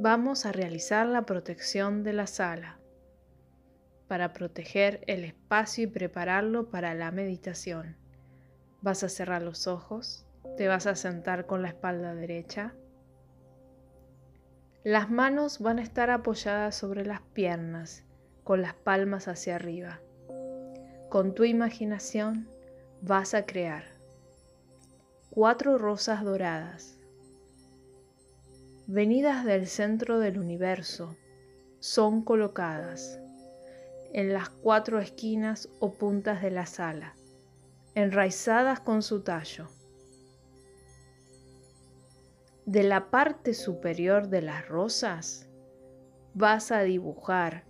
[0.00, 2.78] vamos a realizar la protección de la sala
[4.06, 7.96] para proteger el espacio y prepararlo para la meditación.
[8.80, 10.24] Vas a cerrar los ojos,
[10.56, 12.74] te vas a sentar con la espalda derecha.
[14.84, 18.04] Las manos van a estar apoyadas sobre las piernas,
[18.44, 20.00] con las palmas hacia arriba.
[21.10, 22.48] Con tu imaginación
[23.02, 23.82] vas a crear
[25.30, 26.97] cuatro rosas doradas
[28.90, 31.14] venidas del centro del universo,
[31.78, 33.20] son colocadas
[34.14, 37.14] en las cuatro esquinas o puntas de la sala,
[37.94, 39.68] enraizadas con su tallo.
[42.64, 45.50] De la parte superior de las rosas
[46.32, 47.64] vas a dibujar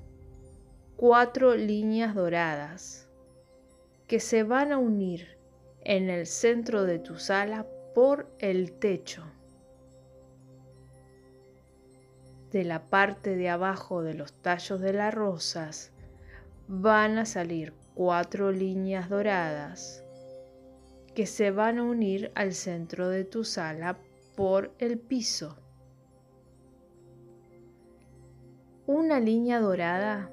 [0.94, 3.08] cuatro líneas doradas
[4.06, 5.36] que se van a unir
[5.80, 9.24] en el centro de tu sala por el techo.
[12.52, 15.92] De la parte de abajo de los tallos de las rosas
[16.66, 20.04] van a salir cuatro líneas doradas
[21.14, 23.98] que se van a unir al centro de tu sala
[24.36, 25.58] por el piso.
[28.86, 30.30] Una línea dorada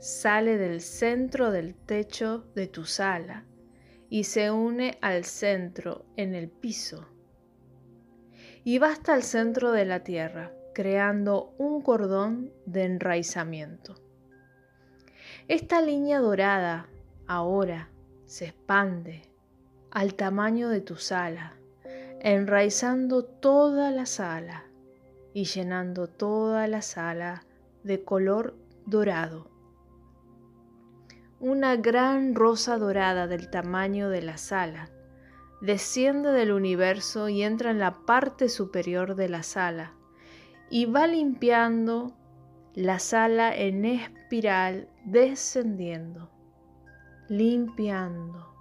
[0.00, 3.46] sale del centro del techo de tu sala
[4.10, 7.08] y se une al centro en el piso
[8.64, 13.94] y va hasta el centro de la tierra creando un cordón de enraizamiento.
[15.48, 16.88] Esta línea dorada
[17.26, 17.88] ahora
[18.26, 19.22] se expande
[19.90, 21.54] al tamaño de tu sala,
[22.20, 24.64] enraizando toda la sala
[25.34, 27.44] y llenando toda la sala
[27.82, 28.54] de color
[28.86, 29.50] dorado.
[31.40, 34.90] Una gran rosa dorada del tamaño de la sala
[35.60, 39.94] desciende del universo y entra en la parte superior de la sala
[40.72, 42.14] y va limpiando
[42.72, 46.30] la sala en espiral descendiendo,
[47.28, 48.54] limpiando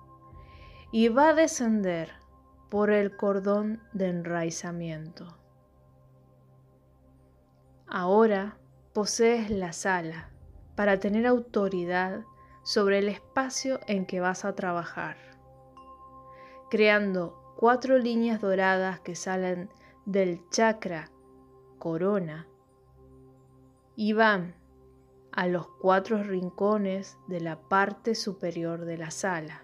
[0.91, 2.11] y va a descender
[2.69, 5.37] por el cordón de enraizamiento.
[7.87, 8.57] Ahora
[8.91, 10.31] posees la sala
[10.75, 12.25] para tener autoridad
[12.63, 15.15] sobre el espacio en que vas a trabajar,
[16.69, 19.69] creando cuatro líneas doradas que salen
[20.05, 21.09] del chakra
[21.81, 22.47] corona
[23.95, 24.53] y van
[25.31, 29.63] a los cuatro rincones de la parte superior de la sala.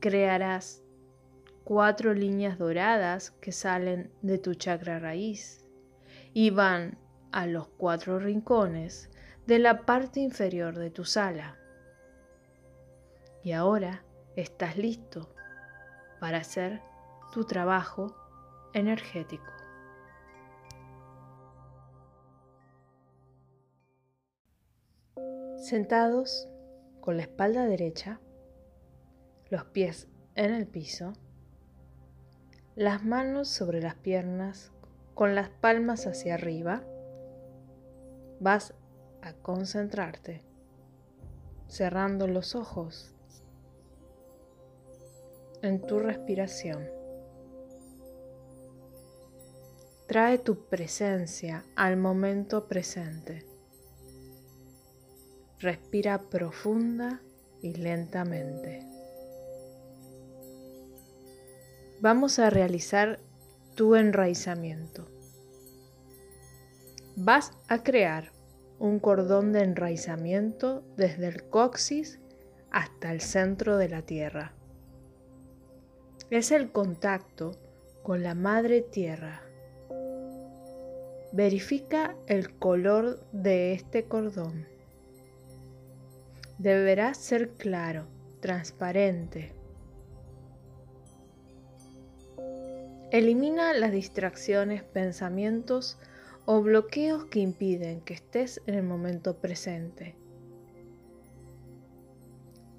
[0.00, 0.82] Crearás
[1.62, 5.68] cuatro líneas doradas que salen de tu chakra raíz
[6.34, 6.98] y van
[7.30, 9.08] a los cuatro rincones
[9.46, 11.58] de la parte inferior de tu sala.
[13.44, 14.02] Y ahora
[14.34, 15.32] estás listo
[16.18, 16.89] para hacer
[17.30, 18.14] tu trabajo
[18.72, 19.50] energético.
[25.56, 26.48] Sentados
[27.00, 28.20] con la espalda derecha,
[29.48, 31.12] los pies en el piso,
[32.74, 34.72] las manos sobre las piernas
[35.14, 36.82] con las palmas hacia arriba,
[38.40, 38.74] vas
[39.22, 40.42] a concentrarte,
[41.68, 43.14] cerrando los ojos
[45.62, 46.99] en tu respiración.
[50.10, 53.46] Trae tu presencia al momento presente.
[55.60, 57.22] Respira profunda
[57.62, 58.84] y lentamente.
[62.00, 63.20] Vamos a realizar
[63.76, 65.06] tu enraizamiento.
[67.14, 68.32] Vas a crear
[68.80, 72.18] un cordón de enraizamiento desde el coxis
[72.72, 74.54] hasta el centro de la tierra.
[76.30, 77.52] Es el contacto
[78.02, 79.44] con la madre tierra
[81.32, 84.66] Verifica el color de este cordón.
[86.58, 88.06] Deberá ser claro,
[88.40, 89.52] transparente.
[93.12, 95.98] Elimina las distracciones, pensamientos
[96.46, 100.16] o bloqueos que impiden que estés en el momento presente.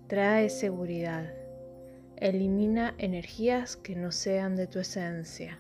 [0.08, 1.34] Trae seguridad.
[2.18, 5.60] Elimina energías que no sean de tu esencia.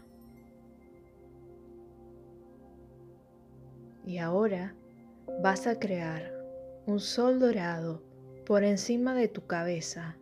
[4.11, 4.75] Y ahora
[5.41, 6.33] vas a crear
[6.85, 8.03] un sol dorado
[8.45, 10.17] por encima de tu cabeza.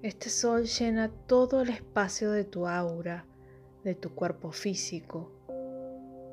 [0.00, 3.26] Este sol llena todo el espacio de tu aura,
[3.84, 5.30] de tu cuerpo físico.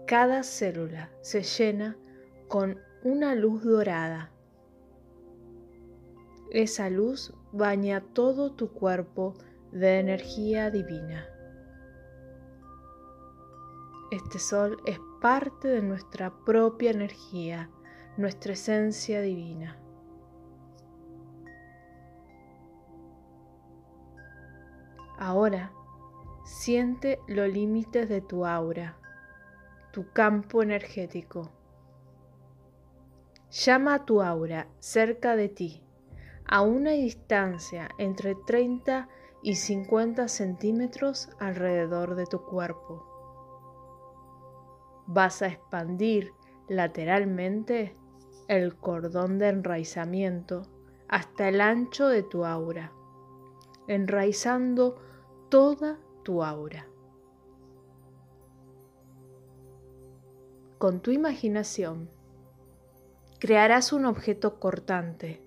[0.07, 1.97] Cada célula se llena
[2.47, 4.31] con una luz dorada.
[6.51, 9.33] Esa luz baña todo tu cuerpo
[9.73, 11.27] de energía divina.
[14.11, 17.69] Este sol es parte de nuestra propia energía,
[18.17, 19.77] nuestra esencia divina.
[25.19, 25.71] Ahora,
[26.43, 28.97] siente los límites de tu aura,
[29.91, 31.51] tu campo energético.
[33.51, 35.83] Llama a tu aura cerca de ti,
[36.45, 39.07] a una distancia entre 30
[39.43, 43.10] y 50 centímetros alrededor de tu cuerpo.
[45.07, 46.31] Vas a expandir
[46.67, 47.95] lateralmente
[48.47, 50.63] el cordón de enraizamiento
[51.07, 52.91] hasta el ancho de tu aura,
[53.87, 55.01] enraizando
[55.49, 56.87] toda tu aura.
[60.77, 62.09] Con tu imaginación,
[63.39, 65.41] crearás un objeto cortante.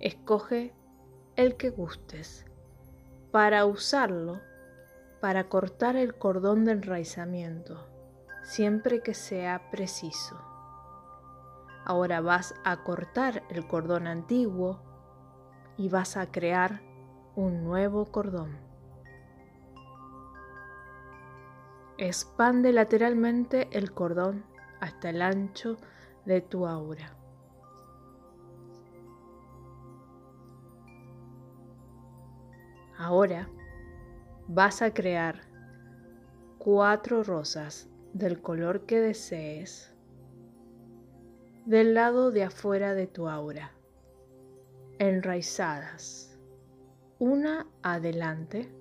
[0.00, 0.72] Escoge
[1.36, 2.46] el que gustes
[3.30, 4.40] para usarlo
[5.20, 7.89] para cortar el cordón de enraizamiento,
[8.50, 10.36] siempre que sea preciso.
[11.84, 14.80] Ahora vas a cortar el cordón antiguo
[15.76, 16.82] y vas a crear
[17.36, 18.58] un nuevo cordón.
[21.96, 24.44] Expande lateralmente el cordón
[24.80, 25.76] hasta el ancho
[26.24, 27.16] de tu aura.
[32.98, 33.48] Ahora
[34.48, 35.42] vas a crear
[36.58, 39.94] cuatro rosas del color que desees
[41.66, 43.72] del lado de afuera de tu aura,
[44.98, 46.38] enraizadas,
[47.18, 48.72] una adelante,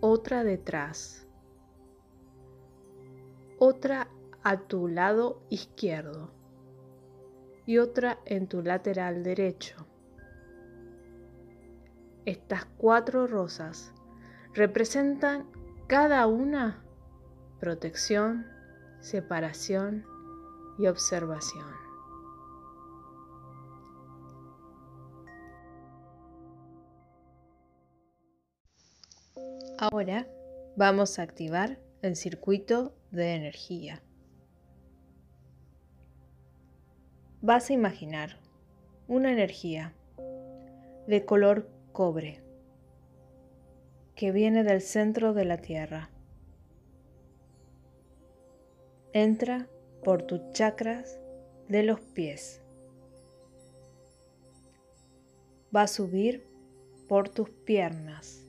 [0.00, 1.26] otra detrás,
[3.58, 4.08] otra
[4.42, 6.30] a tu lado izquierdo
[7.66, 9.86] y otra en tu lateral derecho.
[12.24, 13.92] Estas cuatro rosas
[14.54, 15.50] representan
[15.86, 16.83] cada una
[17.64, 18.44] protección,
[19.00, 20.04] separación
[20.78, 21.64] y observación.
[29.78, 30.26] Ahora
[30.76, 34.02] vamos a activar el circuito de energía.
[37.40, 38.36] Vas a imaginar
[39.08, 39.94] una energía
[41.06, 42.42] de color cobre
[44.14, 46.10] que viene del centro de la Tierra.
[49.16, 49.68] Entra
[50.02, 51.20] por tus chakras
[51.68, 52.60] de los pies.
[55.74, 56.44] Va a subir
[57.06, 58.44] por tus piernas.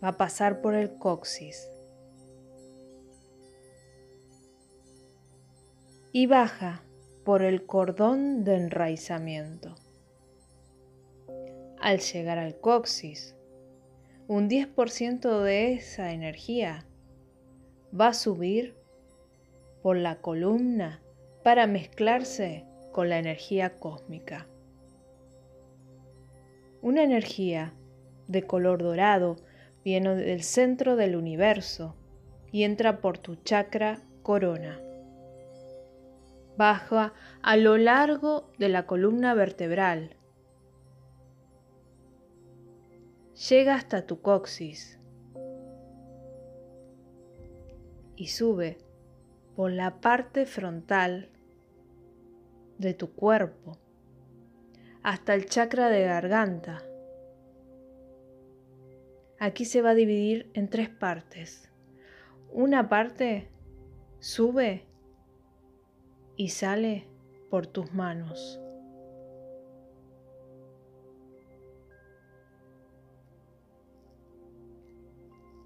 [0.00, 1.68] Va a pasar por el coxis.
[6.12, 6.84] Y baja
[7.24, 9.74] por el cordón de enraizamiento.
[11.80, 13.34] Al llegar al coxis,
[14.28, 16.86] un 10% de esa energía
[17.98, 18.74] va a subir
[19.82, 21.00] por la columna
[21.42, 24.46] para mezclarse con la energía cósmica.
[26.82, 27.74] Una energía
[28.28, 29.36] de color dorado
[29.84, 31.96] viene del centro del universo
[32.52, 34.80] y entra por tu chakra corona
[36.60, 40.14] baja a lo largo de la columna vertebral.
[43.48, 44.99] Llega hasta tu coxis
[48.20, 48.76] y sube
[49.56, 51.30] por la parte frontal
[52.76, 53.78] de tu cuerpo
[55.02, 56.82] hasta el chakra de garganta.
[59.38, 61.70] Aquí se va a dividir en tres partes.
[62.52, 63.48] Una parte
[64.18, 64.84] sube
[66.36, 67.08] y sale
[67.48, 68.60] por tus manos.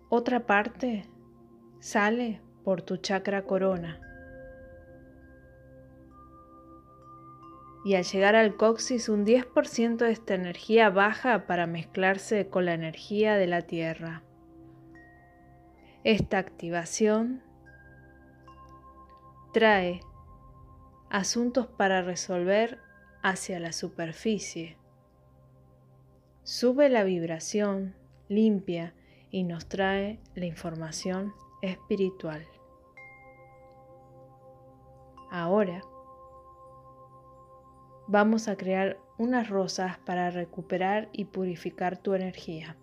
[0.09, 1.03] Otra parte
[1.85, 4.01] sale por tu chakra corona.
[7.85, 12.73] Y al llegar al coxis, un 10% de esta energía baja para mezclarse con la
[12.73, 14.23] energía de la tierra.
[16.05, 17.43] Esta activación
[19.53, 20.01] trae
[21.11, 22.79] asuntos para resolver
[23.23, 24.79] hacia la superficie.
[26.45, 27.95] Sube la vibración,
[28.31, 28.95] limpia
[29.31, 31.35] y nos trae la información
[31.65, 32.47] espiritual.
[35.31, 35.83] Ahora
[38.07, 42.77] vamos a crear unas rosas para recuperar y purificar tu energía.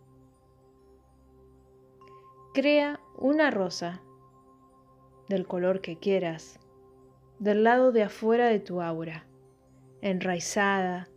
[2.54, 4.02] Crea una rosa
[5.30, 6.60] del color que quieras
[7.42, 9.26] del lado de afuera de tu aura,
[10.02, 11.08] enraizada,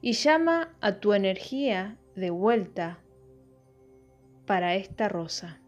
[0.00, 2.98] y llama a tu energía de vuelta
[4.44, 5.60] para esta rosa.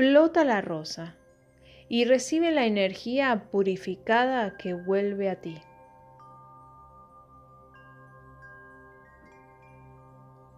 [0.00, 1.14] Explota la rosa
[1.90, 5.60] y recibe la energía purificada que vuelve a ti.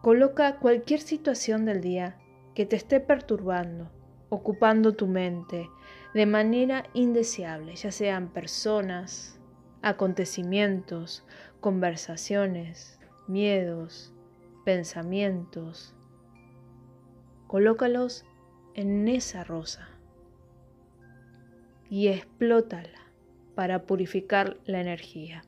[0.00, 2.20] Coloca cualquier situación del día
[2.54, 3.90] que te esté perturbando,
[4.28, 5.68] ocupando tu mente
[6.14, 9.40] de manera indeseable, ya sean personas,
[9.82, 11.26] acontecimientos,
[11.58, 14.14] conversaciones, miedos,
[14.64, 15.96] pensamientos.
[17.48, 18.24] Colócalos
[18.74, 19.88] en esa rosa
[21.90, 23.12] y explótala
[23.54, 25.44] para purificar la energía.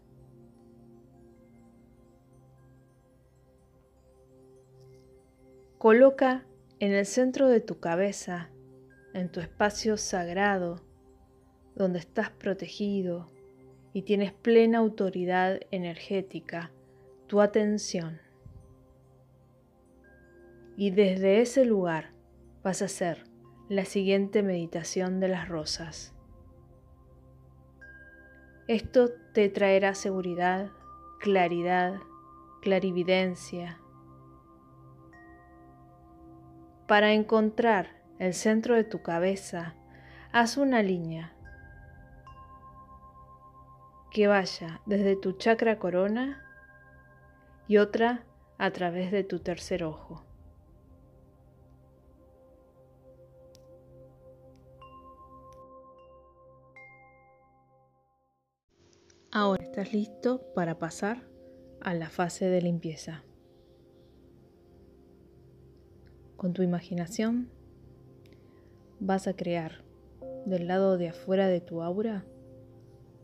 [5.79, 6.47] Coloca
[6.81, 8.51] en el centro de tu cabeza,
[9.13, 10.83] en tu espacio sagrado,
[11.75, 13.31] donde estás protegido
[13.93, 16.73] y tienes plena autoridad energética,
[17.27, 18.19] tu atención.
[20.77, 22.14] Y desde ese lugar
[22.65, 23.25] vas a hacer
[23.69, 26.15] la siguiente meditación de las rosas.
[28.67, 30.71] Esto te traerá seguridad,
[31.21, 32.01] claridad,
[32.63, 33.79] clarividencia.
[36.89, 39.75] Para encontrar el centro de tu cabeza,
[40.33, 41.35] haz una línea
[44.11, 46.43] que vaya desde tu chakra corona
[47.69, 48.25] y otra
[48.57, 50.25] a través de tu tercer ojo.
[59.75, 61.25] Estás listo para pasar
[61.81, 63.25] a la fase de limpieza.
[66.37, 67.51] Con tu imaginación
[69.01, 69.83] vas a crear
[70.47, 72.25] del lado de afuera de tu aura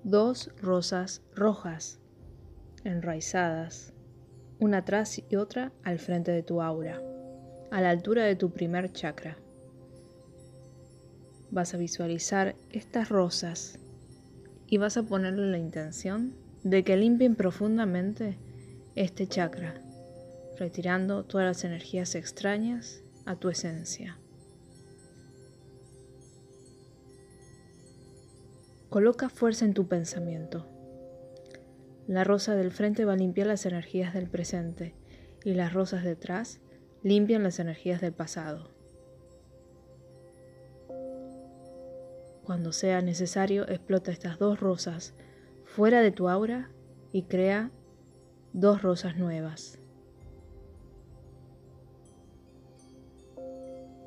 [0.03, 2.01] dos rosas rojas
[2.83, 3.93] enraizadas,
[4.59, 7.01] una atrás y otra al frente de tu aura,
[7.71, 9.37] a la altura de tu primer chakra.
[11.53, 13.79] Vas a visualizar estas rosas
[14.67, 18.39] y vas a ponerle la intención de que limpien profundamente
[18.95, 19.81] este chakra,
[20.59, 24.19] retirando todas las energías extrañas a tu esencia.
[28.91, 30.67] Coloca fuerza en tu pensamiento.
[32.09, 34.95] La rosa del frente va a limpiar las energías del presente
[35.45, 36.61] y las rosas detrás
[37.03, 38.71] limpian las energías del pasado.
[42.43, 45.15] Cuando sea necesario, explota estas dos rosas
[45.75, 46.69] fuera de tu aura
[47.13, 47.71] y crea
[48.53, 49.79] dos rosas nuevas.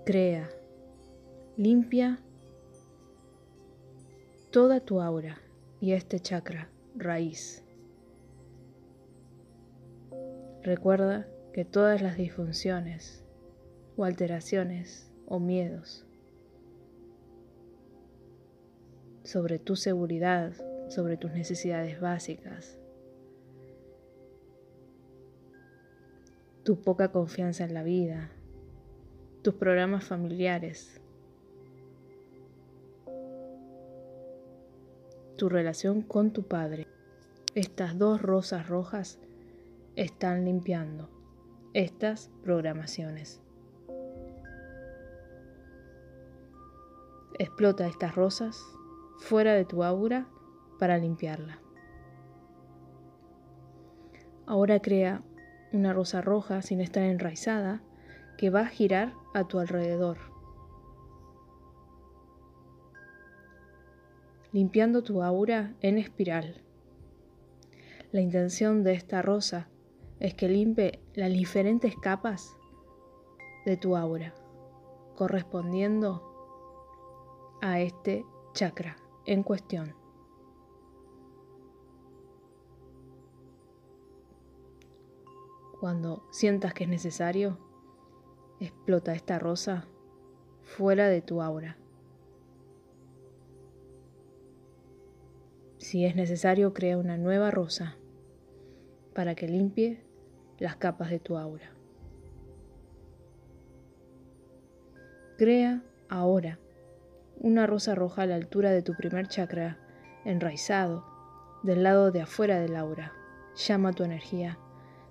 [0.05, 0.49] Crea,
[1.55, 2.19] limpia
[4.51, 5.39] toda tu aura
[5.79, 7.63] y este chakra raíz.
[10.63, 13.23] Recuerda que todas las disfunciones
[13.95, 16.05] o alteraciones o miedos
[19.23, 20.53] sobre tu seguridad,
[20.89, 22.79] sobre tus necesidades básicas,
[26.63, 28.31] tu poca confianza en la vida,
[29.41, 31.01] tus programas familiares,
[35.37, 36.87] tu relación con tu padre.
[37.55, 39.19] Estas dos rosas rojas
[39.95, 41.09] están limpiando
[41.73, 43.41] estas programaciones.
[47.39, 48.63] Explota estas rosas
[49.19, 50.27] fuera de tu aura
[50.83, 51.61] para limpiarla.
[54.45, 55.23] Ahora crea
[55.71, 57.81] una rosa roja sin estar enraizada
[58.37, 60.17] que va a girar a tu alrededor,
[64.51, 66.61] limpiando tu aura en espiral.
[68.11, 69.69] La intención de esta rosa
[70.19, 72.57] es que limpie las diferentes capas
[73.65, 74.33] de tu aura,
[75.15, 76.21] correspondiendo
[77.61, 80.02] a este chakra en cuestión.
[85.83, 87.57] Cuando sientas que es necesario,
[88.61, 89.85] explota esta rosa
[90.61, 91.75] fuera de tu aura.
[95.79, 97.97] Si es necesario, crea una nueva rosa
[99.13, 100.01] para que limpie
[100.57, 101.69] las capas de tu aura.
[105.37, 106.59] Crea ahora
[107.41, 109.77] una rosa roja a la altura de tu primer chakra,
[110.23, 111.03] enraizado,
[111.61, 113.11] del lado de afuera del aura.
[113.57, 114.57] Llama tu energía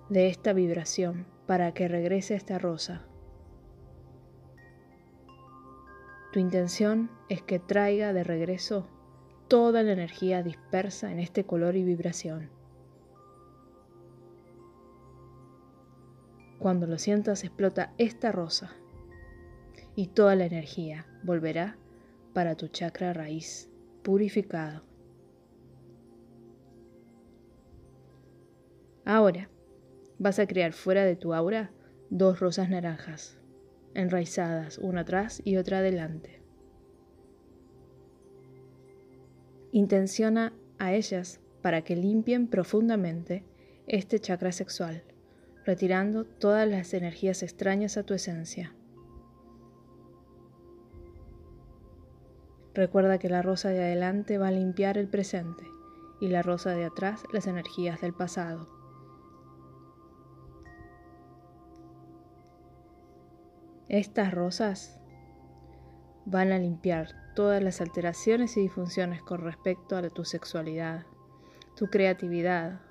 [0.09, 3.05] de esta vibración para que regrese esta rosa.
[6.31, 8.87] Tu intención es que traiga de regreso
[9.47, 12.49] toda la energía dispersa en este color y vibración.
[16.59, 18.71] Cuando lo sientas explota esta rosa
[19.95, 21.77] y toda la energía volverá
[22.33, 23.69] para tu chakra raíz
[24.01, 24.81] purificado.
[29.05, 29.49] Ahora
[30.23, 31.69] vas a crear fuera de tu aura
[32.09, 33.37] dos rosas naranjas,
[33.93, 36.41] enraizadas una atrás y otra adelante.
[39.73, 43.43] Intenciona a ellas para que limpien profundamente
[43.85, 45.03] este chakra sexual,
[45.65, 48.73] retirando todas las energías extrañas a tu esencia.
[52.73, 55.65] Recuerda que la rosa de adelante va a limpiar el presente
[56.21, 58.72] y la rosa de atrás las energías del pasado.
[63.93, 64.99] Estas rosas
[66.25, 71.05] van a limpiar todas las alteraciones y disfunciones con respecto a tu sexualidad,
[71.75, 72.81] tu creatividad,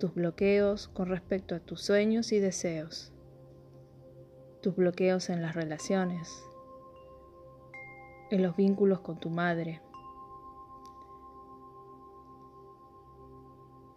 [0.00, 3.12] tus bloqueos con respecto a tus sueños y deseos,
[4.60, 6.42] tus bloqueos en las relaciones,
[8.32, 9.80] en los vínculos con tu madre.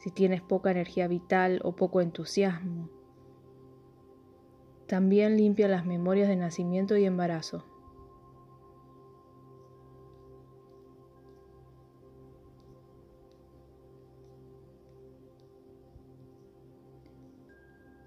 [0.01, 3.00] Si tienes poca energía vital o poco entusiasmo,
[4.91, 7.63] también limpia las memorias de nacimiento y embarazo.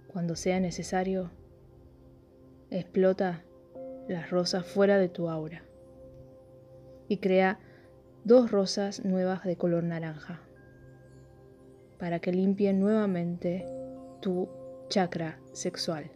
[0.08, 1.30] Cuando sea necesario,
[2.68, 3.44] explota
[4.06, 5.64] las rosas fuera de tu aura
[7.08, 7.60] y crea
[8.24, 10.42] dos rosas nuevas de color naranja
[11.98, 13.64] para que limpien nuevamente
[14.20, 14.50] tu
[14.90, 16.10] chakra sexual.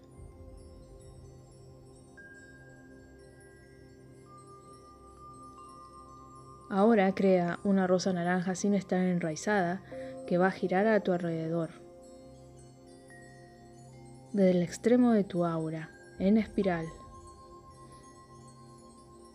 [6.70, 9.82] Ahora crea una rosa naranja sin estar enraizada
[10.26, 11.70] que va a girar a tu alrededor
[14.32, 16.86] desde el extremo de tu aura, en espiral.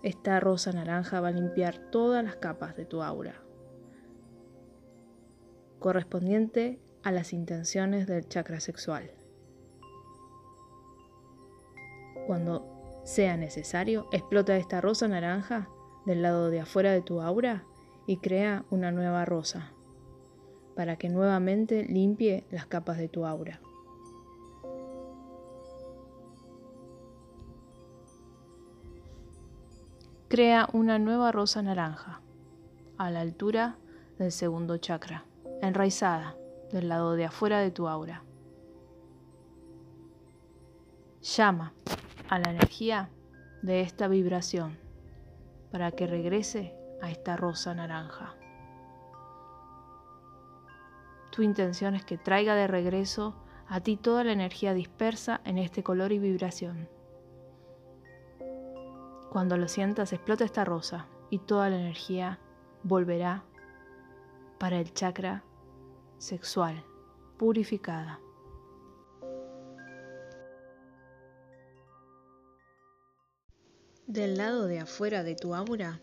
[0.04, 3.42] Esta rosa naranja va a limpiar todas las capas de tu aura,
[5.80, 9.12] correspondiente a las intenciones del chakra sexual.
[12.28, 15.70] Cuando sea necesario, explota esta rosa naranja
[16.06, 17.64] del lado de afuera de tu aura
[18.06, 19.72] y crea una nueva rosa,
[20.76, 23.62] para que nuevamente limpie las capas de tu aura.
[30.28, 32.22] Crea una nueva rosa naranja
[32.98, 33.78] a la altura
[34.18, 35.26] del segundo chakra,
[35.62, 36.36] enraizada
[36.72, 38.24] del lado de afuera de tu aura.
[41.22, 41.74] Llama
[42.30, 43.10] a la energía
[43.62, 44.83] de esta vibración
[45.74, 48.36] para que regrese a esta rosa naranja.
[51.32, 53.34] Tu intención es que traiga de regreso
[53.68, 56.90] a ti toda la energía dispersa en este color y vibración.
[59.32, 62.40] Cuando lo sientas, explota esta rosa y toda la energía
[62.84, 63.44] volverá
[64.60, 65.44] para el chakra
[66.20, 66.86] sexual
[67.38, 68.20] purificada.
[74.08, 76.02] Del lado de afuera de tu aura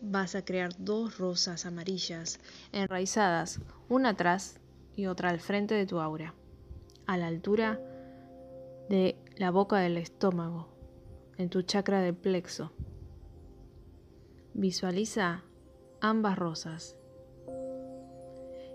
[0.00, 2.40] vas a crear dos rosas amarillas
[2.72, 4.60] enraizadas, una atrás
[4.96, 6.34] y otra al frente de tu aura,
[7.06, 7.78] a la altura
[8.88, 10.68] de la boca del estómago
[11.36, 12.72] en tu chakra del plexo.
[14.54, 15.44] Visualiza
[16.00, 16.96] ambas rosas,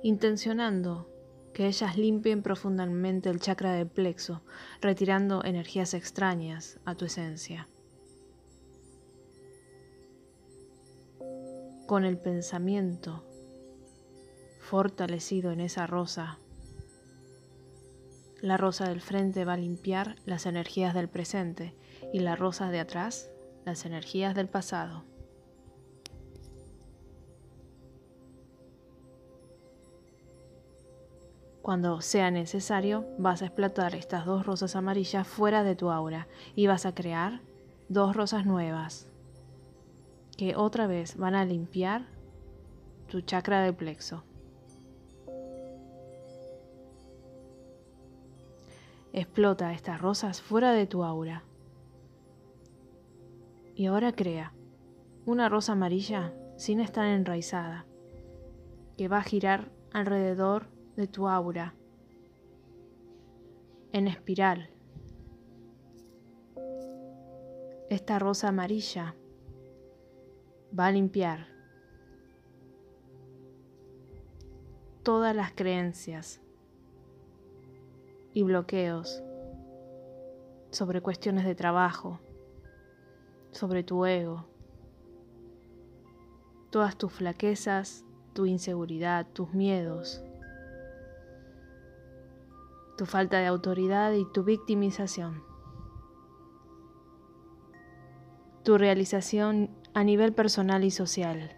[0.04, 1.10] intencionando
[1.56, 4.44] que ellas limpien profundamente el chakra del plexo,
[4.80, 7.68] retirando energías extrañas a tu esencia.
[11.90, 13.24] Con el pensamiento
[14.60, 16.38] fortalecido en esa rosa,
[18.44, 21.74] la rosa del frente va a limpiar las energías del presente
[22.14, 23.32] y la rosa de atrás
[23.66, 25.04] las energías del pasado.
[31.64, 36.68] Cuando sea necesario, vas a explotar estas dos rosas amarillas fuera de tu aura y
[36.68, 37.42] vas a crear
[37.88, 39.09] dos rosas nuevas
[40.40, 42.06] que otra vez van a limpiar
[43.10, 44.24] tu chakra del plexo.
[49.12, 51.44] Explota estas rosas fuera de tu aura
[53.76, 54.54] y ahora crea
[55.26, 57.86] una rosa amarilla sin estar enraizada,
[58.96, 61.76] que va a girar alrededor de tu aura,
[63.92, 64.70] en espiral.
[67.90, 69.16] Esta rosa amarilla
[70.78, 71.48] va a limpiar
[75.04, 76.42] todas las creencias
[78.34, 79.24] y bloqueos
[80.72, 82.20] sobre cuestiones de trabajo,
[83.52, 84.46] sobre tu ego,
[86.70, 90.24] todas tus flaquezas, tu inseguridad, tus miedos,
[92.98, 95.44] tu falta de autoridad y tu victimización.
[98.64, 101.52] Tu realización a nivel personal y social.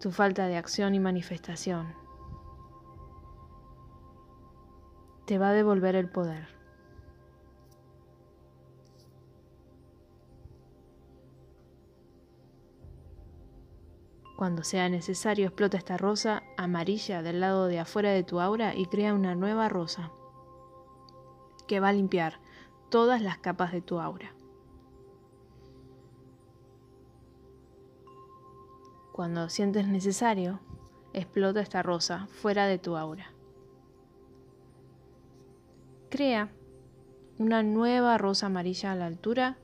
[0.00, 1.94] Tu falta de acción y manifestación.
[5.24, 6.48] Te va a devolver el poder.
[14.36, 18.86] Cuando sea necesario, explota esta rosa amarilla del lado de afuera de tu aura y
[18.86, 20.10] crea una nueva rosa
[21.68, 22.40] que va a limpiar
[22.90, 24.34] todas las capas de tu aura.
[29.12, 30.60] Cuando sientes necesario,
[31.12, 33.30] explota esta rosa fuera de tu aura.
[36.08, 36.50] Crea
[37.38, 39.58] una nueva rosa amarilla a la altura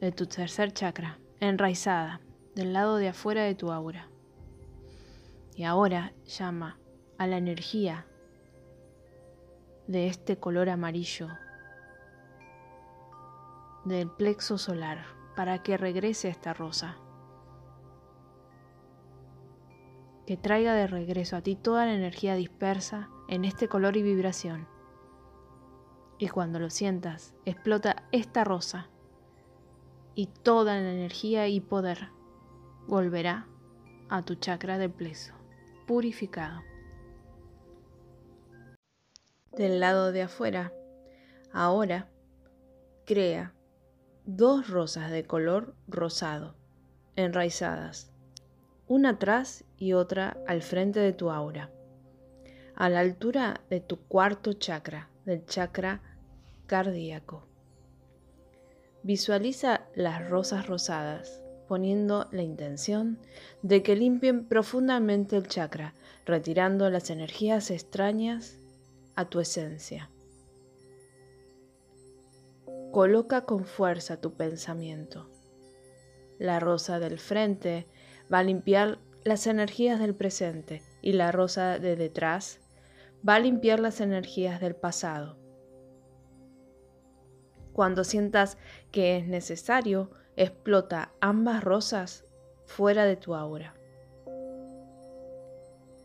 [0.00, 2.20] de tu tercer chakra, enraizada
[2.54, 4.08] del lado de afuera de tu aura.
[5.54, 6.78] Y ahora llama
[7.16, 8.06] a la energía
[9.86, 11.28] de este color amarillo
[13.86, 16.98] del plexo solar para que regrese esta rosa.
[20.28, 24.68] Que traiga de regreso a ti toda la energía dispersa en este color y vibración.
[26.18, 28.90] Y cuando lo sientas, explota esta rosa
[30.14, 32.10] y toda la energía y poder
[32.86, 33.46] volverá
[34.10, 35.32] a tu chakra del pleso,
[35.86, 36.60] purificado.
[39.56, 40.74] Del lado de afuera,
[41.54, 42.10] ahora
[43.06, 43.54] crea
[44.26, 46.54] dos rosas de color rosado,
[47.16, 48.12] enraizadas,
[48.88, 51.70] una atrás y otra al frente de tu aura,
[52.74, 56.00] a la altura de tu cuarto chakra, del chakra
[56.66, 57.46] cardíaco.
[59.02, 63.18] Visualiza las rosas rosadas poniendo la intención
[63.62, 68.58] de que limpien profundamente el chakra, retirando las energías extrañas
[69.14, 70.10] a tu esencia.
[72.90, 75.30] Coloca con fuerza tu pensamiento.
[76.38, 77.86] La rosa del frente
[78.32, 82.60] va a limpiar las energías del presente y la rosa de detrás
[83.26, 85.36] va a limpiar las energías del pasado.
[87.72, 88.58] Cuando sientas
[88.90, 92.24] que es necesario, explota ambas rosas
[92.66, 93.74] fuera de tu aura.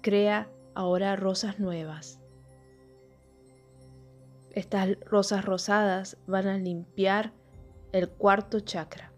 [0.02, 2.20] Crea ahora rosas nuevas.
[4.52, 7.34] Estas rosas rosadas van a limpiar
[7.92, 9.12] el cuarto chakra.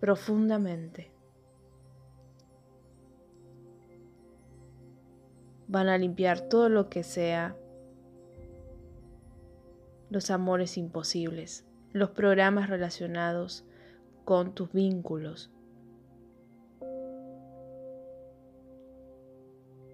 [0.00, 1.10] Profundamente.
[5.68, 7.56] Van a limpiar todo lo que sea
[10.10, 13.64] los amores imposibles, los programas relacionados
[14.24, 15.50] con tus vínculos,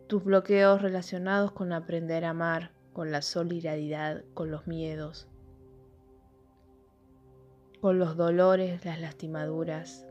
[0.08, 5.26] tus bloqueos relacionados con aprender a amar, con la solidaridad, con los miedos,
[7.83, 10.07] con los dolores, las lastimaduras,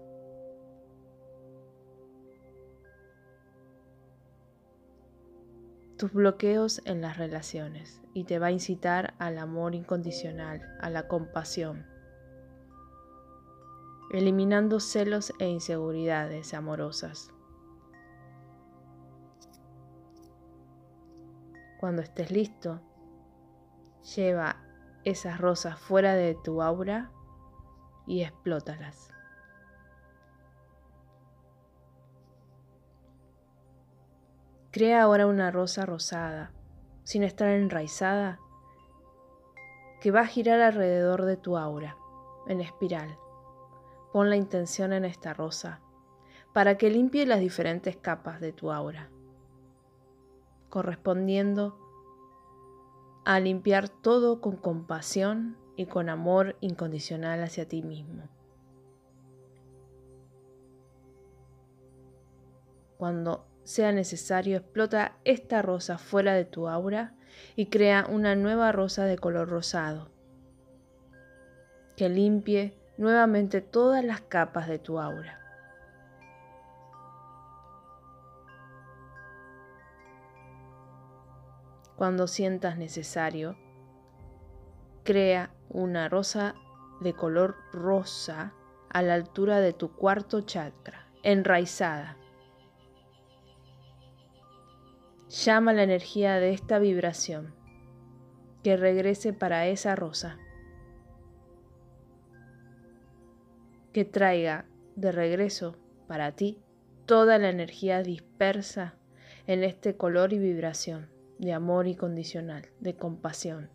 [5.96, 11.08] tus bloqueos en las relaciones y te va a incitar al amor incondicional, a la
[11.08, 11.86] compasión,
[14.12, 17.32] eliminando celos e inseguridades amorosas.
[21.80, 22.82] Cuando estés listo,
[24.14, 24.58] lleva
[25.06, 27.14] esas rosas fuera de tu aura
[28.06, 29.14] y explótalas.
[34.72, 36.54] Crea ahora una rosa rosada,
[37.04, 38.40] sin estar enraizada,
[40.00, 41.98] que va a girar alrededor de tu aura,
[42.48, 43.18] en espiral.
[44.14, 45.82] Pon la intención en esta rosa,
[46.54, 49.10] para que limpie las diferentes capas de tu aura,
[50.70, 51.78] correspondiendo
[53.26, 58.30] a limpiar todo con compasión y con amor incondicional hacia ti mismo.
[62.98, 67.16] Cuando sea necesario, explota esta rosa fuera de tu aura
[67.56, 70.12] y crea una nueva rosa de color rosado,
[71.96, 75.40] que limpie nuevamente todas las capas de tu aura.
[81.96, 83.56] Cuando sientas necesario,
[85.04, 86.56] crea una rosa
[87.02, 88.54] de color rosa
[88.90, 92.18] a la altura de tu cuarto chakra, enraizada
[95.32, 97.56] llama la energía de esta vibración
[98.64, 100.38] que regrese para esa rosa,
[103.94, 106.62] que traiga de regreso para ti
[107.06, 108.96] toda la energía dispersa
[109.48, 113.70] en este color y vibración de amor incondicional, de compasión.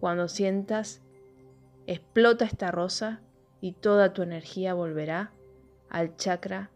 [0.00, 1.02] Cuando sientas,
[1.86, 3.20] explota esta rosa
[3.60, 5.32] y toda tu energía volverá
[5.90, 6.70] al chakra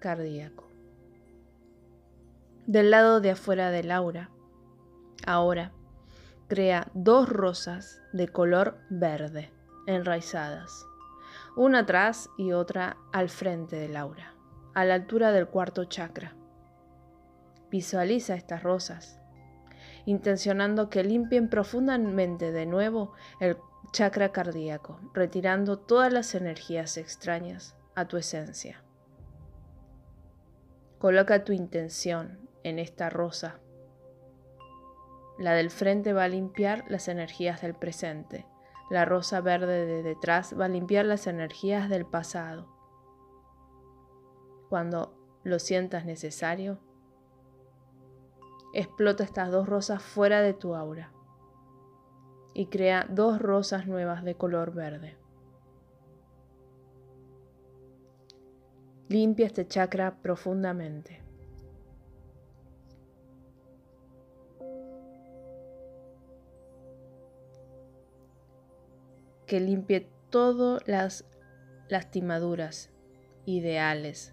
[0.00, 0.66] cardíaco.
[2.66, 4.30] Del lado de afuera del aura,
[5.26, 5.72] ahora
[6.48, 9.52] crea dos rosas de color verde
[9.86, 10.86] enraizadas,
[11.54, 14.34] una atrás y otra al frente del aura,
[14.72, 16.34] a la altura del cuarto chakra.
[17.70, 19.19] Visualiza estas rosas,
[20.10, 23.56] intencionando que limpien profundamente de nuevo el
[23.92, 28.82] chakra cardíaco, retirando todas las energías extrañas a tu esencia.
[30.98, 33.60] Coloca tu intención en esta rosa.
[35.38, 38.46] La del frente va a limpiar las energías del presente.
[38.90, 42.68] La rosa verde de detrás va a limpiar las energías del pasado.
[44.68, 46.80] Cuando lo sientas necesario,
[48.72, 51.12] explota estas dos rosas fuera de tu aura
[52.54, 55.16] y crea dos rosas nuevas de color verde.
[59.08, 61.20] Limpia este chakra profundamente.
[69.46, 71.24] Que limpie todas las
[71.88, 72.90] lastimaduras,
[73.46, 74.32] ideales,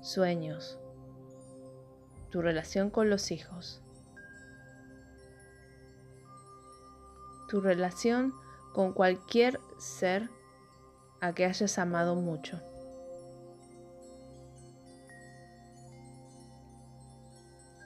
[0.00, 0.80] sueños,
[2.30, 3.82] tu relación con los hijos,
[7.48, 8.32] tu relación
[8.72, 10.28] con cualquier ser
[11.20, 12.60] a que hayas amado mucho.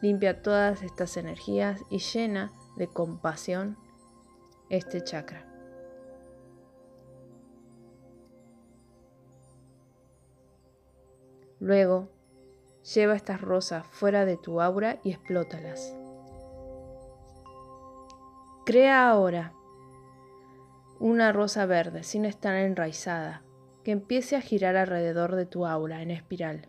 [0.02, 3.76] Limpia todas estas energías y llena de compasión
[4.68, 5.46] este chakra.
[11.61, 12.09] Luego,
[12.83, 15.95] lleva estas rosas fuera de tu aura y explótalas.
[18.64, 19.53] Crea ahora
[21.01, 23.42] una rosa verde sin estar enraizada
[23.83, 26.68] que empiece a girar alrededor de tu aura en espiral.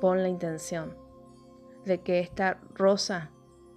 [0.00, 0.96] Pon la intención
[1.84, 3.30] de que esta rosa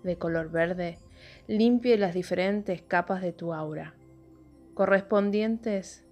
[0.03, 0.99] de color verde
[1.47, 3.95] limpie las diferentes capas de tu aura,
[4.75, 6.05] correspondientes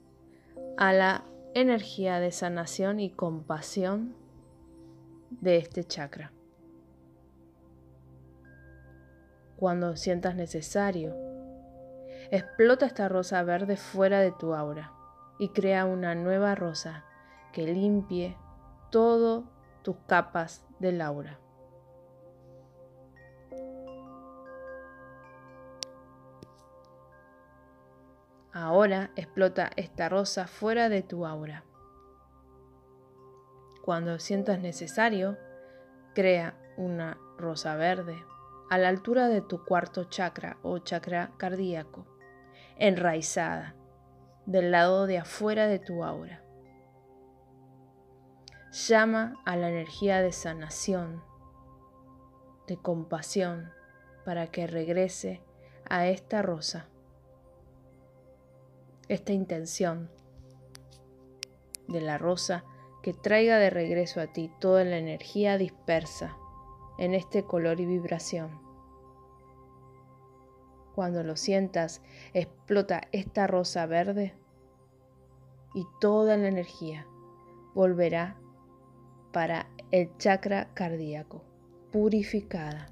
[0.77, 4.24] a la energía de sanación y compasión
[5.29, 6.31] de este chakra.
[9.57, 11.15] Cuando sientas necesario,
[12.31, 14.93] explota esta rosa verde fuera de tu aura
[15.39, 17.05] y crea una nueva rosa
[17.53, 18.37] que limpie
[18.91, 19.45] todas
[19.81, 21.39] tus capas del aura.
[28.51, 31.65] Ahora explota esta rosa fuera de tu aura.
[33.85, 35.37] Cuando sientas necesario,
[36.15, 38.17] crea una rosa verde
[38.71, 42.07] a la altura de tu cuarto chakra o chakra cardíaco,
[42.77, 43.75] enraizada
[44.47, 46.41] del lado de afuera de tu aura.
[48.71, 51.23] Llama a la energía de sanación,
[52.65, 53.71] de compasión,
[54.25, 55.43] para que regrese
[55.87, 56.87] a esta rosa,
[59.09, 60.09] esta intención
[61.87, 62.63] de la rosa
[63.05, 66.35] que traiga de regreso a ti toda la energía dispersa
[66.97, 68.59] en este color y vibración.
[70.95, 72.01] Cuando lo sientas,
[72.33, 74.33] explota esta rosa verde
[75.75, 77.05] y toda la energía
[77.75, 78.39] volverá
[79.31, 81.43] para el chakra cardíaco,
[81.91, 82.91] purificada.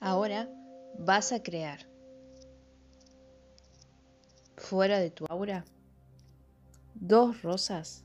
[0.00, 0.50] Ahora
[0.98, 1.89] vas a crear
[4.70, 5.64] fuera de tu aura
[6.94, 8.04] dos rosas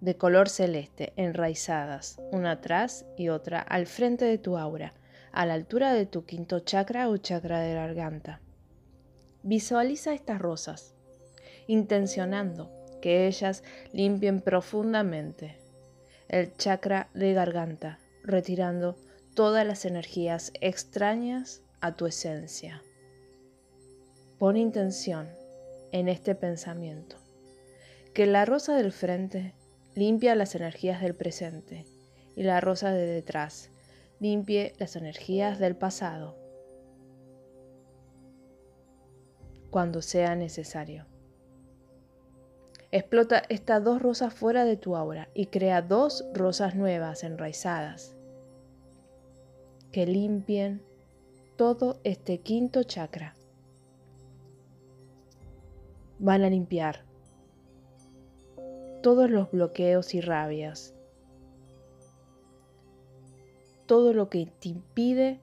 [0.00, 4.94] de color celeste, enraizadas, una atrás y otra al frente de tu aura,
[5.30, 8.40] a la altura de tu quinto chakra o chakra de garganta.
[9.44, 10.96] Visualiza estas rosas,
[11.68, 13.62] intencionando que ellas
[13.92, 15.56] limpien profundamente
[16.26, 18.96] el chakra de garganta, retirando
[19.36, 22.82] todas las energías extrañas a tu esencia.
[24.40, 25.41] Pon intención
[25.92, 27.16] en este pensamiento,
[28.14, 29.54] que la rosa del frente
[29.94, 31.86] limpia las energías del presente
[32.34, 33.70] y la rosa de detrás
[34.18, 36.42] limpie las energías del pasado.
[39.72, 41.06] cuando sea necesario.
[42.92, 48.14] Explota estas dos rosas fuera de tu aura y crea dos rosas nuevas enraizadas
[49.90, 50.82] que limpien
[51.56, 53.34] todo este quinto chakra.
[56.24, 57.04] Van a limpiar
[59.02, 60.94] todos los bloqueos y rabias,
[63.86, 65.40] todo lo que te impide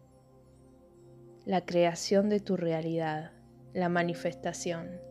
[1.45, 3.33] la creación de tu realidad,
[3.73, 5.01] la manifestación,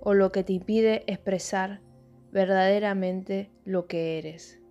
[0.00, 1.82] o lo que te impide expresar
[2.32, 4.62] verdaderamente lo que eres.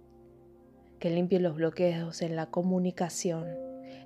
[0.98, 3.46] Que limpie los bloqueos en la comunicación,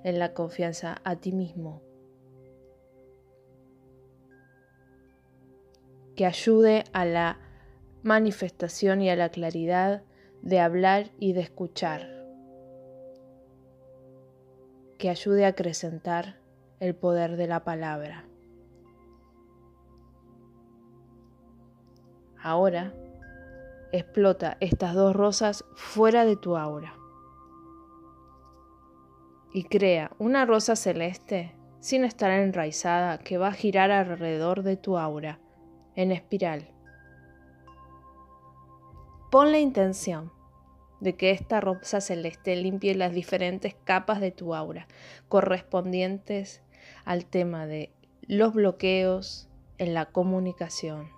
[0.04, 1.80] en la confianza a ti mismo.
[6.16, 7.38] Que ayude a la
[8.02, 10.02] manifestación y a la claridad
[10.42, 12.08] de hablar y de escuchar.
[14.98, 16.36] Que ayude a acrecentar
[16.80, 18.24] el poder de la palabra.
[22.42, 22.92] Ahora,
[23.92, 26.94] explota estas dos rosas fuera de tu aura
[29.52, 34.98] y crea una rosa celeste sin estar enraizada que va a girar alrededor de tu
[34.98, 35.38] aura
[35.96, 36.68] en espiral.
[39.30, 40.30] Pon la intención
[41.00, 44.86] de que esta rosa celeste limpie las diferentes capas de tu aura
[45.28, 46.62] correspondientes
[47.04, 47.92] al tema de
[48.28, 51.10] los bloqueos en la comunicación,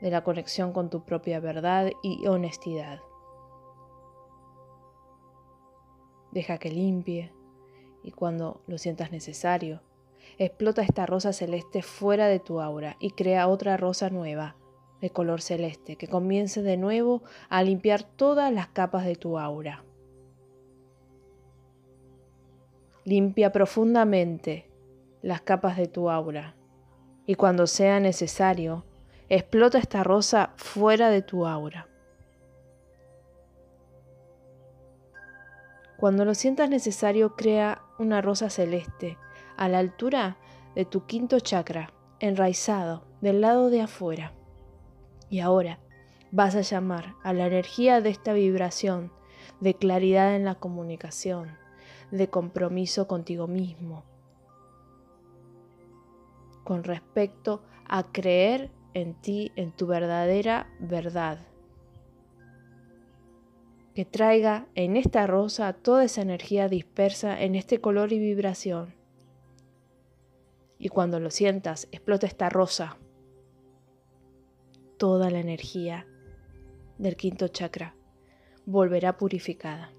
[0.00, 3.00] de la conexión con tu propia verdad y honestidad.
[6.32, 7.32] Deja que limpie
[8.02, 9.82] y cuando lo sientas necesario,
[10.38, 14.56] explota esta rosa celeste fuera de tu aura y crea otra rosa nueva
[15.00, 19.84] de color celeste que comience de nuevo a limpiar todas las capas de tu aura.
[23.04, 24.70] Limpia profundamente
[25.22, 26.54] las capas de tu aura
[27.26, 28.84] y cuando sea necesario,
[29.28, 31.88] explota esta rosa fuera de tu aura.
[35.98, 39.18] Cuando lo sientas necesario, crea una rosa celeste
[39.58, 40.38] a la altura
[40.74, 44.32] de tu quinto chakra, enraizado del lado de afuera.
[45.28, 45.80] Y ahora
[46.30, 49.12] vas a llamar a la energía de esta vibración
[49.60, 51.56] de claridad en la comunicación,
[52.10, 54.04] de compromiso contigo mismo,
[56.64, 61.40] con respecto a creer en ti, en tu verdadera verdad.
[63.94, 68.97] Que traiga en esta rosa toda esa energía dispersa en este color y vibración.
[70.78, 72.98] Y cuando lo sientas, explota esta rosa
[74.98, 76.06] toda la energía
[76.98, 77.94] del quinto chakra
[78.66, 79.92] volverá purificada.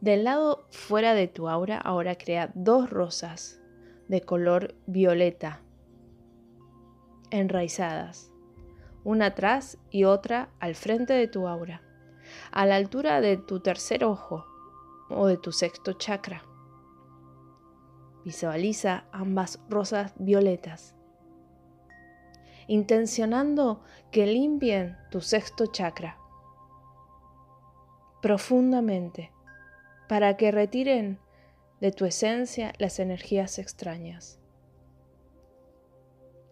[0.00, 3.60] Del lado fuera de tu aura ahora crea dos rosas
[4.08, 5.60] de color violeta
[7.30, 8.32] enraizadas,
[9.04, 11.82] una atrás y otra al frente de tu aura,
[12.50, 14.46] a la altura de tu tercer ojo
[15.10, 16.47] o de tu sexto chakra.
[18.28, 20.94] Visualiza ambas rosas violetas
[22.66, 26.18] intencionando que limpien tu sexto chakra
[28.20, 29.32] profundamente
[30.10, 31.18] para que retiren
[31.80, 34.38] de tu esencia las energías extrañas.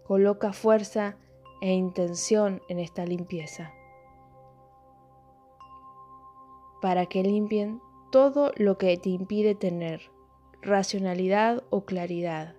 [0.02, 1.18] Coloca fuerza
[1.60, 3.70] e intención en esta limpieza
[6.80, 10.15] para que limpien todo lo que te impide tener
[10.66, 12.54] racionalidad o claridad,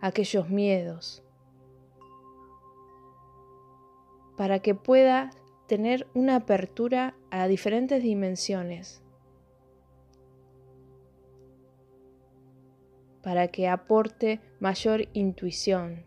[0.00, 1.22] aquellos miedos,
[4.36, 5.30] para que pueda
[5.66, 9.02] tener una apertura a diferentes dimensiones,
[13.22, 16.04] para que aporte mayor intuición,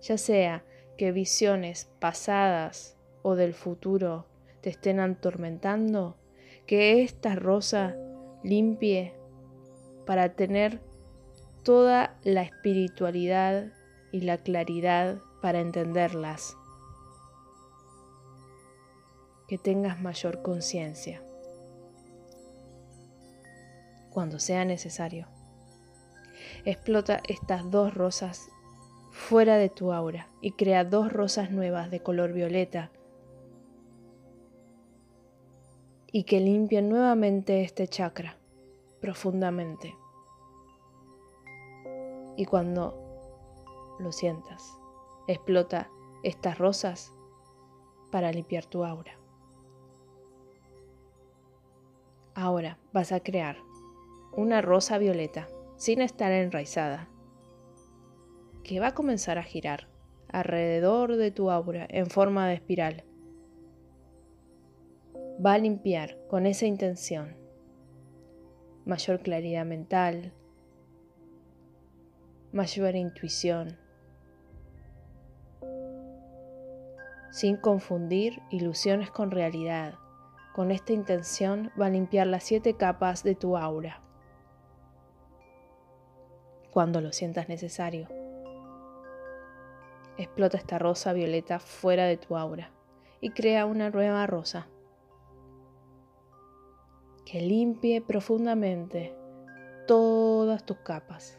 [0.00, 0.64] ya sea
[0.96, 4.26] que visiones pasadas o del futuro
[4.60, 6.16] te estén atormentando,
[6.66, 7.96] que esta rosa
[8.42, 9.14] limpie
[10.06, 10.80] para tener
[11.62, 13.72] toda la espiritualidad
[14.12, 16.56] y la claridad para entenderlas.
[19.48, 21.22] Que tengas mayor conciencia
[24.10, 25.26] cuando sea necesario.
[26.64, 28.48] Explota estas dos rosas
[29.10, 32.90] fuera de tu aura y crea dos rosas nuevas de color violeta
[36.16, 38.38] y que limpien nuevamente este chakra
[39.00, 39.96] profundamente.
[42.36, 44.78] Y cuando lo sientas.
[45.26, 45.90] Explota
[46.22, 47.12] estas rosas
[48.12, 49.18] para limpiar tu aura.
[52.36, 53.56] Ahora vas a crear
[54.36, 57.08] una rosa violeta sin estar enraizada
[58.62, 59.88] que va a comenzar a girar
[60.28, 63.04] alrededor de tu aura en forma de espiral.
[65.34, 67.36] Va a limpiar con esa intención.
[68.84, 70.32] Mayor claridad mental,
[72.52, 73.76] mayor intuición,
[77.32, 79.94] sin confundir ilusiones con realidad.
[80.54, 84.02] Con esta intención va a limpiar las siete capas de tu aura.
[86.70, 88.06] Cuando lo sientas necesario.
[90.16, 92.70] Explota esta rosa violeta fuera de tu aura
[93.20, 94.68] y crea una nueva rosa
[97.24, 99.14] que limpie profundamente
[99.86, 101.38] todas tus capas.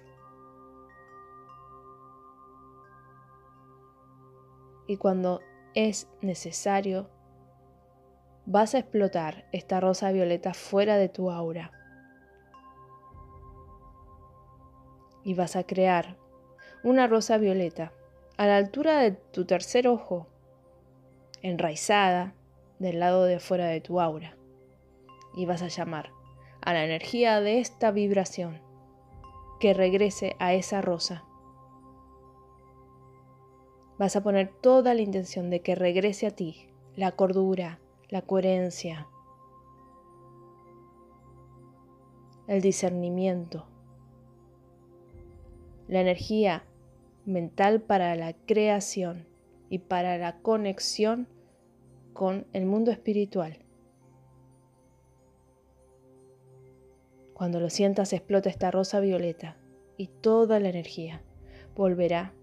[4.87, 5.41] Y cuando
[5.73, 7.09] es necesario,
[8.45, 11.71] vas a explotar esta rosa violeta fuera de tu aura.
[15.23, 16.17] Y vas a crear
[16.83, 17.91] una rosa violeta
[18.37, 20.27] a la altura de tu tercer ojo,
[21.41, 22.35] enraizada
[22.77, 24.35] del lado de fuera de tu aura.
[25.35, 26.11] Y vas a llamar
[26.61, 28.61] a la energía de esta vibración
[29.59, 31.23] que regrese a esa rosa.
[33.97, 37.79] Vas a poner toda la intención de que regrese a ti la cordura,
[38.09, 39.07] la coherencia,
[42.47, 43.65] el discernimiento,
[45.87, 46.65] la energía
[47.25, 49.27] mental para la creación
[49.69, 51.27] y para la conexión
[52.13, 53.64] con el mundo espiritual.
[57.35, 59.57] Cuando lo sientas explota esta rosa violeta
[59.97, 61.21] y toda la energía
[61.75, 62.33] volverá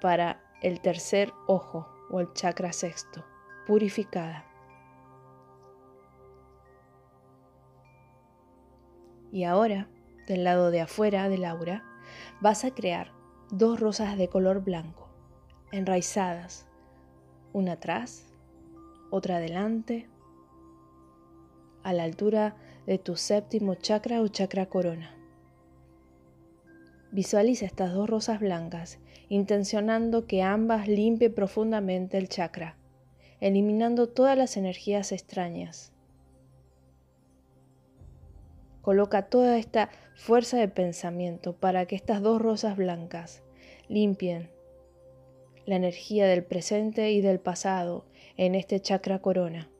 [0.00, 3.24] para el tercer ojo o el chakra sexto,
[3.66, 4.46] purificada.
[9.32, 9.88] Y ahora,
[10.28, 11.82] del lado de afuera del aura,
[12.40, 13.10] vas a crear
[13.50, 15.08] dos rosas de color blanco,
[15.72, 16.68] enraizadas,
[17.52, 18.32] una atrás,
[19.10, 20.08] otra adelante,
[21.82, 22.54] a la altura
[22.86, 25.14] de tu séptimo chakra o chakra corona.
[27.10, 32.76] Visualiza estas dos rosas blancas, intencionando que ambas limpien profundamente el chakra,
[33.40, 35.92] eliminando todas las energías extrañas.
[38.80, 43.42] Coloca toda esta fuerza de pensamiento para que estas dos rosas blancas
[43.88, 44.50] limpien
[45.66, 48.04] la energía del presente y del pasado
[48.36, 49.71] en este chakra corona.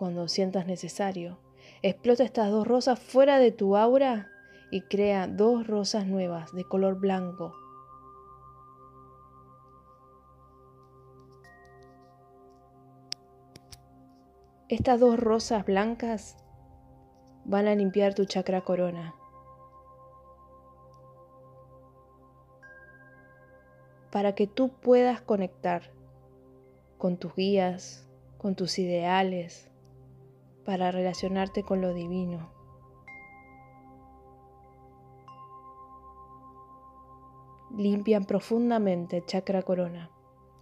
[0.00, 1.36] Cuando sientas necesario,
[1.82, 4.30] explota estas dos rosas fuera de tu aura
[4.70, 7.52] y crea dos rosas nuevas de color blanco.
[14.70, 16.38] Estas dos rosas blancas
[17.44, 19.14] van a limpiar tu chakra corona.
[24.10, 25.92] Para que tú puedas conectar
[26.96, 29.69] con tus guías, con tus ideales,
[30.70, 32.48] para relacionarte con lo divino.
[37.76, 40.12] Limpian profundamente el chakra corona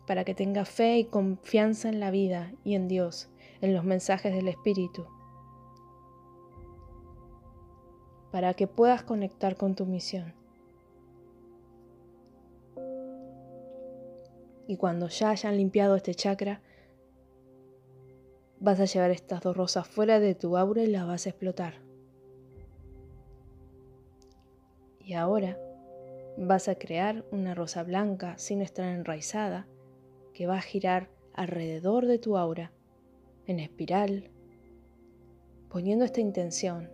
[0.06, 3.28] para que tengas fe y confianza en la vida y en Dios,
[3.61, 5.04] en los mensajes del Espíritu.
[8.32, 10.32] Para que puedas conectar con tu misión.
[14.66, 16.62] Y cuando ya hayan limpiado este chakra,
[18.61, 21.74] Vas a llevar estas dos rosas fuera de tu aura y las vas a explotar.
[25.00, 25.59] Y ahora
[26.36, 29.66] vas a crear una rosa blanca sin estar enraizada
[30.34, 32.72] que va a girar alrededor de tu aura
[33.46, 34.30] en espiral,
[35.68, 36.90] poniendo esta intención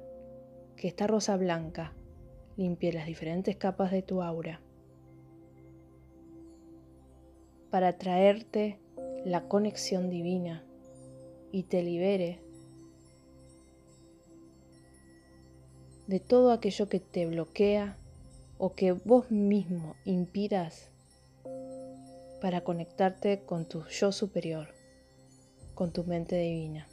[0.76, 1.94] que esta rosa blanca
[2.56, 4.60] limpie las diferentes capas de tu aura
[7.70, 8.78] para traerte
[9.24, 10.64] la conexión divina
[11.54, 12.40] y te libere
[16.08, 17.96] de todo aquello que te bloquea
[18.58, 20.90] o que vos mismo impidas
[22.40, 24.74] para conectarte con tu yo superior,
[25.76, 26.88] con tu mente divina.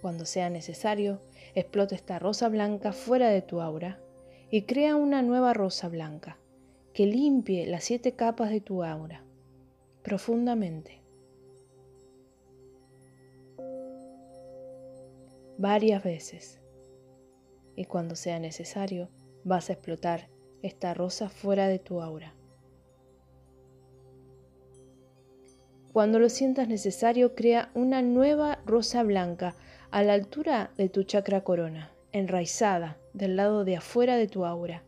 [0.00, 1.20] Cuando sea necesario,
[1.54, 4.00] explota esta rosa blanca fuera de tu aura
[4.50, 6.38] y crea una nueva rosa blanca
[6.94, 9.24] que limpie las siete capas de tu aura
[10.02, 10.97] profundamente.
[15.58, 16.60] Varias veces.
[17.76, 19.10] Y cuando sea necesario,
[19.44, 20.30] vas a explotar
[20.62, 22.34] esta rosa fuera de tu aura.
[25.92, 29.54] Cuando lo sientas necesario, crea una nueva rosa blanca
[29.90, 34.84] a la altura de tu chakra corona, enraizada del lado de afuera de tu aura,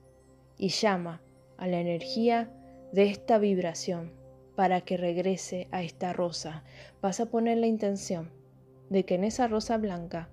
[0.56, 1.20] y llama
[1.56, 2.50] a la energía
[2.92, 4.12] de esta vibración
[4.56, 6.64] para que regrese a esta rosa.
[7.00, 8.30] Vas a poner la intención
[8.90, 10.28] de que en esa rosa blanca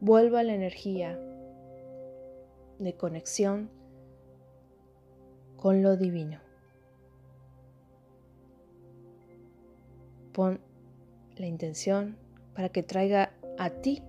[0.00, 1.18] vuelva la energía
[2.78, 3.70] de conexión
[5.56, 6.40] con lo divino.
[10.32, 10.60] Pon
[11.36, 12.16] la intención
[12.54, 14.02] para que traiga a ti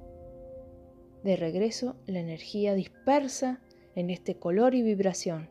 [1.23, 3.59] de regreso la energía dispersa
[3.95, 5.49] en este color y vibración.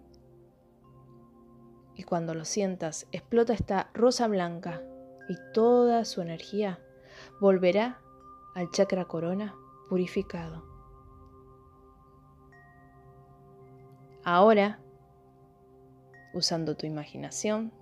[1.96, 4.82] Y cuando lo sientas, explota esta rosa blanca
[5.28, 6.78] y toda su energía
[7.40, 8.00] volverá
[8.54, 9.56] al chakra corona
[9.88, 10.64] purificado.
[14.24, 14.78] Ahora,
[16.34, 17.72] usando tu imaginación,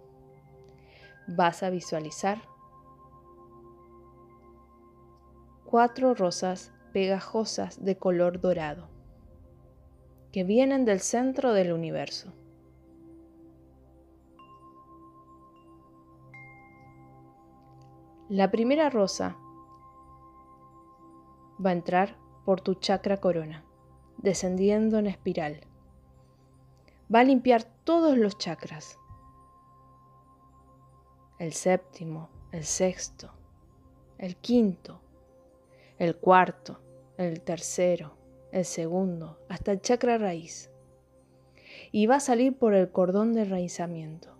[1.27, 2.41] vas a visualizar
[5.65, 8.89] cuatro rosas pegajosas de color dorado
[10.33, 12.33] que vienen del centro del universo.
[18.29, 19.37] La primera rosa
[21.65, 23.65] va a entrar por tu chakra corona,
[24.19, 25.61] descendiendo en espiral.
[27.13, 28.99] Va a limpiar todos los chakras.
[31.39, 33.31] El séptimo, el sexto,
[34.19, 35.01] el quinto,
[35.99, 36.81] el cuarto,
[37.17, 38.17] el tercero,
[38.53, 40.71] el segundo, hasta el chakra raíz.
[41.93, 44.35] Y va a salir por el cordón de enraizamiento.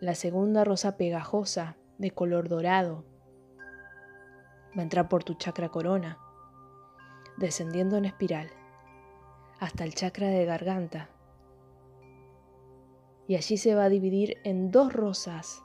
[0.00, 3.04] La segunda rosa pegajosa de color dorado
[4.76, 6.18] va a entrar por tu chakra corona,
[7.36, 8.50] descendiendo en espiral
[9.60, 11.10] hasta el chakra de garganta.
[13.28, 15.62] Y allí se va a dividir en dos rosas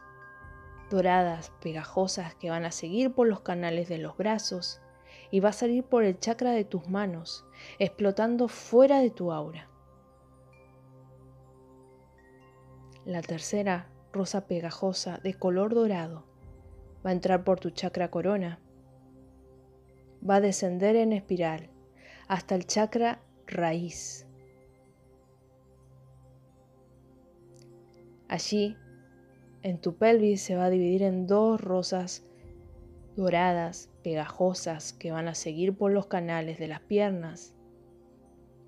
[0.90, 4.82] doradas, pegajosas, que van a seguir por los canales de los brazos
[5.32, 7.46] y va a salir por el chakra de tus manos,
[7.80, 9.70] explotando fuera de tu aura.
[13.06, 16.26] La tercera rosa pegajosa de color dorado
[17.06, 18.60] va a entrar por tu chakra corona,
[20.28, 21.70] va a descender en espiral
[22.28, 24.28] hasta el chakra raíz.
[28.28, 28.76] Allí
[29.62, 32.24] en tu pelvis se va a dividir en dos rosas
[33.16, 37.56] doradas, pegajosas, que van a seguir por los canales de las piernas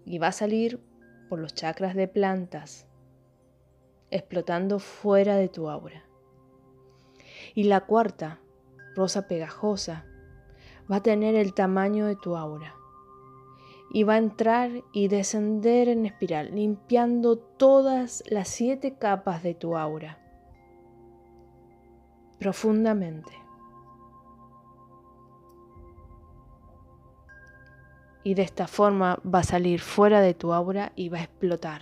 [0.05, 0.79] y va a salir
[1.29, 2.87] por los chakras de plantas,
[4.09, 6.03] explotando fuera de tu aura.
[7.53, 8.39] Y la cuarta,
[8.95, 10.06] rosa pegajosa,
[10.91, 12.75] va a tener el tamaño de tu aura
[13.89, 19.77] y va a entrar y descender en espiral, limpiando todas las siete capas de tu
[19.77, 20.19] aura
[22.39, 23.31] profundamente.
[28.23, 31.81] Y de esta forma va a salir fuera de tu aura y va a explotar.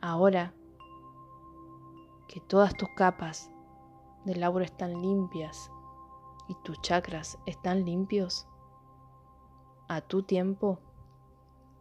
[0.00, 0.54] Ahora
[2.26, 3.50] que todas tus capas
[4.24, 5.70] del aura están limpias
[6.48, 8.46] y tus chakras están limpios,
[9.88, 10.80] a tu tiempo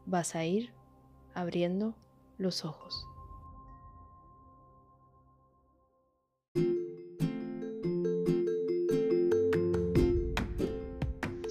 [0.06, 0.74] vas a ir
[1.34, 1.96] abriendo
[2.38, 3.06] los ojos.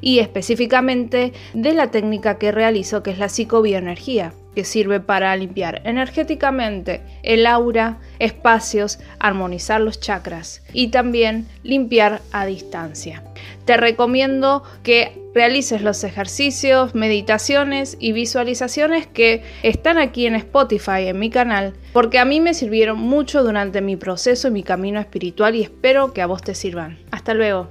[0.00, 5.82] y específicamente de la técnica que realizo que es la psicobioenergía, que sirve para limpiar
[5.84, 13.22] energéticamente el aura, espacios, armonizar los chakras y también limpiar a distancia.
[13.66, 21.18] Te recomiendo que realices los ejercicios, meditaciones y visualizaciones que están aquí en Spotify, en
[21.18, 25.54] mi canal, porque a mí me sirvieron mucho durante mi proceso y mi camino espiritual
[25.54, 26.98] y espero que a vos te sirvan.
[27.10, 27.68] Hasta luego.